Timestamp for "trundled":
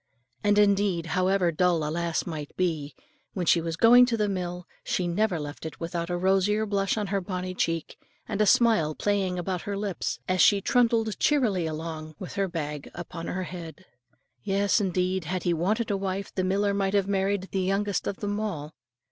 10.59-11.19